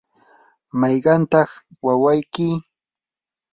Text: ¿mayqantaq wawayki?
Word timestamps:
¿mayqantaq 0.79 1.49
wawayki? 1.85 2.47